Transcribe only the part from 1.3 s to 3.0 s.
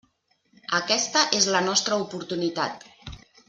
és la nostra oportunitat.